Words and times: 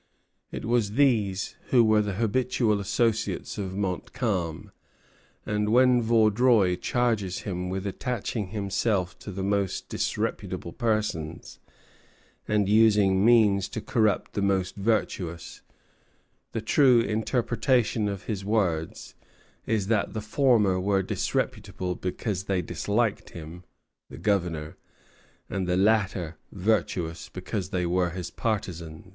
It 0.51 0.65
was 0.65 0.93
these 0.93 1.55
who 1.69 1.83
were 1.83 2.01
the 2.01 2.15
habitual 2.15 2.79
associates 2.79 3.59
of 3.59 3.75
Montcalm; 3.75 4.71
and 5.45 5.69
when 5.69 6.01
Vaudreuil 6.01 6.75
charges 6.77 7.41
him 7.41 7.69
with 7.69 7.85
"attaching 7.85 8.47
to 8.47 8.51
himself 8.53 9.15
the 9.19 9.43
most 9.43 9.89
disreputable 9.89 10.73
persons, 10.73 11.59
and 12.47 12.67
using 12.67 13.23
means 13.23 13.69
to 13.69 13.79
corrupt 13.79 14.33
the 14.33 14.41
most 14.41 14.73
virtuous," 14.75 15.61
the 16.51 16.61
true 16.61 17.01
interpretation 17.01 18.07
of 18.09 18.23
his 18.23 18.43
words 18.43 19.13
is 19.67 19.85
that 19.85 20.13
the 20.13 20.19
former 20.21 20.79
were 20.79 21.03
disreputable 21.03 21.93
because 21.93 22.45
they 22.45 22.63
disliked 22.63 23.29
him 23.33 23.65
(the 24.09 24.17
Governor), 24.17 24.77
and 25.47 25.67
the 25.67 25.77
latter 25.77 26.37
virtuous 26.51 27.29
because 27.29 27.69
they 27.69 27.85
were 27.85 28.09
his 28.09 28.31
partisans. 28.31 29.05